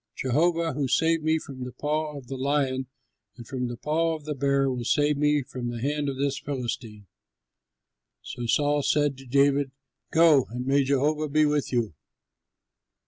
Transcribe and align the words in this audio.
Jehovah 0.15 0.73
who 0.73 0.87
saved 0.87 1.23
me 1.23 1.37
from 1.37 1.63
the 1.63 1.71
paw 1.73 2.17
of 2.17 2.25
the 2.25 2.35
lion 2.35 2.87
and 3.37 3.45
from 3.45 3.67
the 3.67 3.77
paw 3.77 4.15
of 4.15 4.25
the 4.25 4.33
bear 4.33 4.67
will 4.67 4.83
save 4.83 5.15
me 5.15 5.43
from 5.43 5.67
the 5.69 5.79
hand 5.79 6.09
of 6.09 6.17
this 6.17 6.39
Philistine." 6.39 7.05
So 8.23 8.47
Saul 8.47 8.81
said 8.81 9.15
to 9.19 9.27
David, 9.27 9.69
"Go, 10.09 10.45
and 10.49 10.65
may 10.65 10.83
Jehovah 10.83 11.29
be 11.29 11.45
with 11.45 11.71
you." 11.71 11.93